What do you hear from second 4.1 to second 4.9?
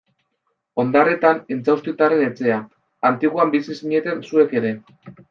zuek ere.